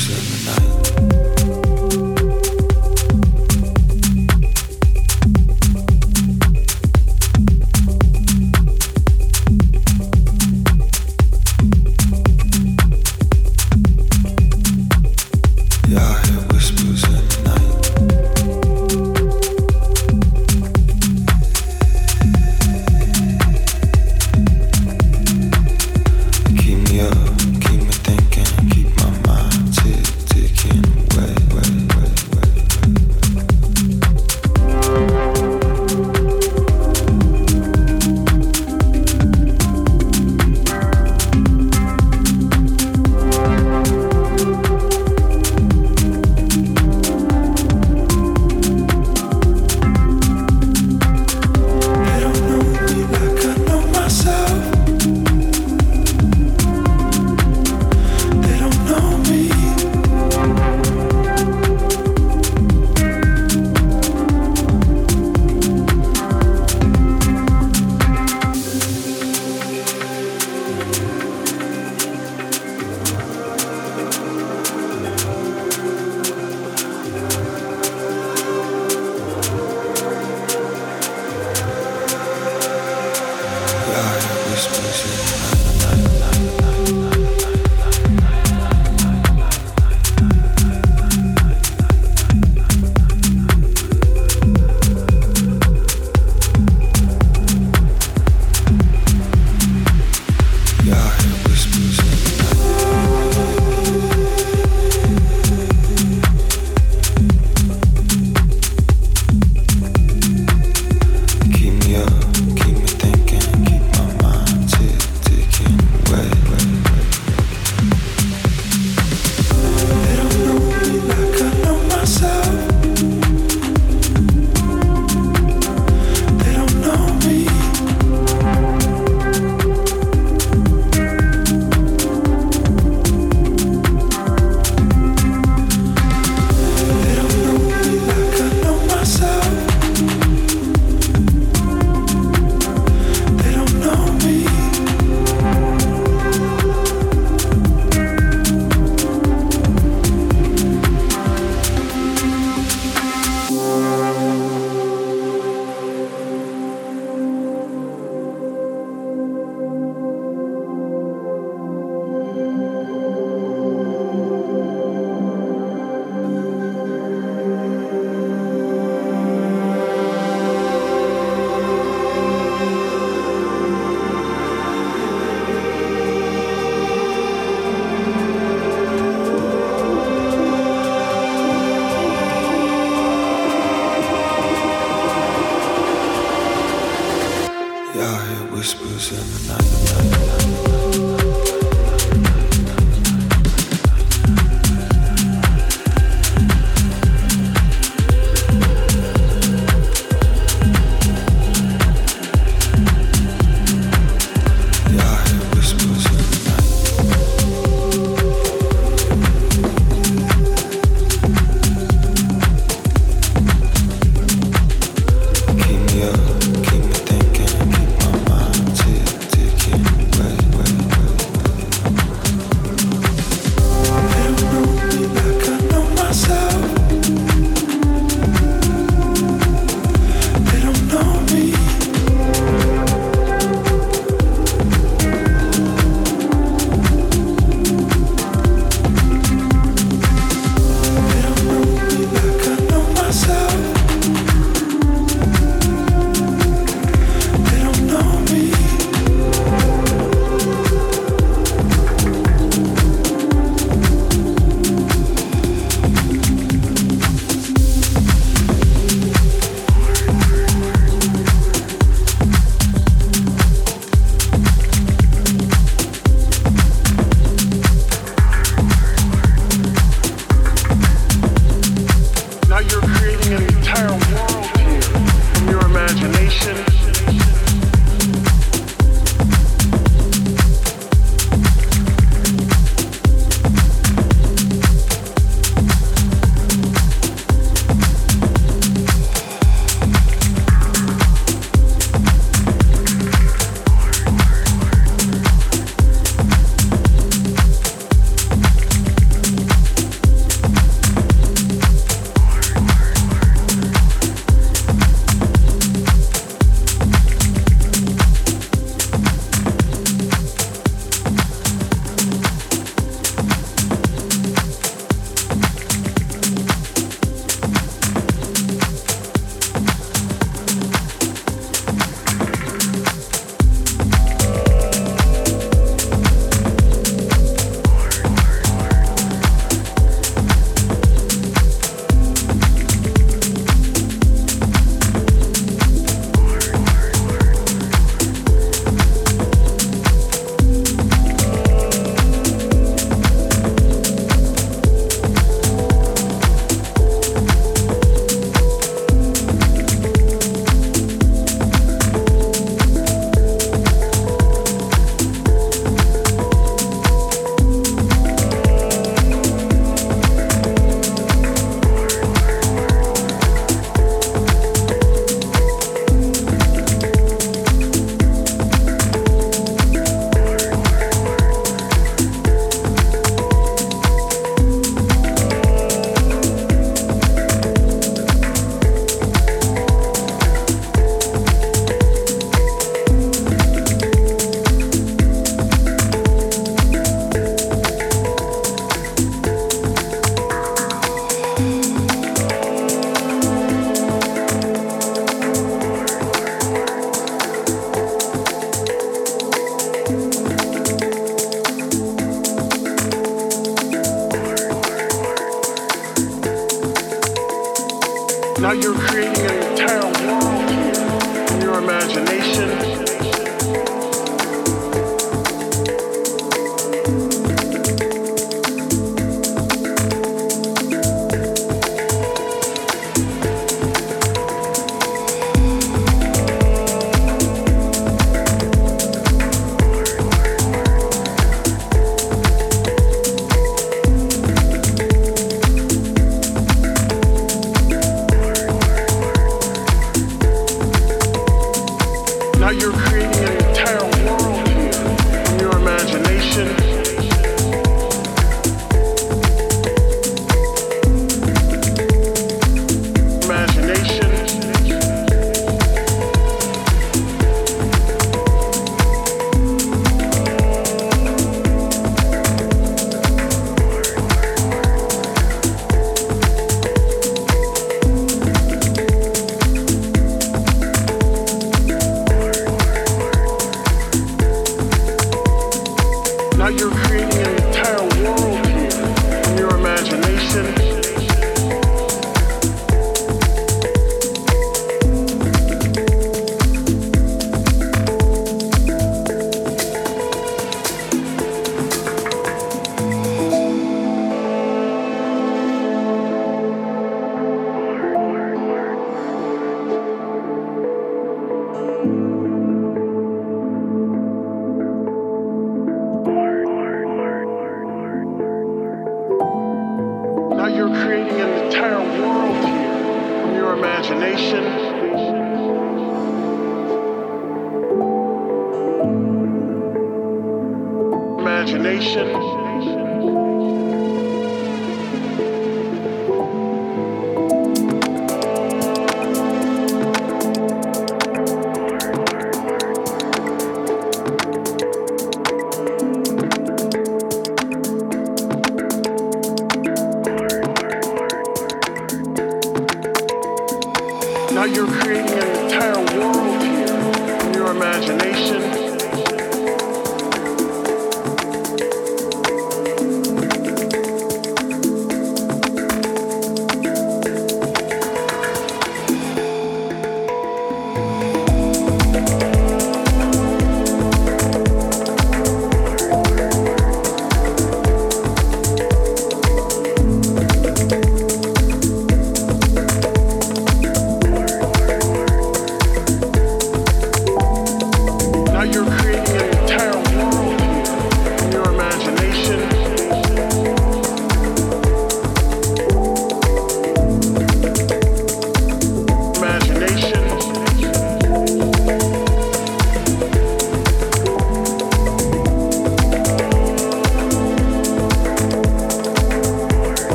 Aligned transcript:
Seven. 0.00 0.39